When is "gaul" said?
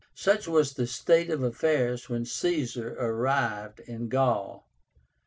4.09-4.67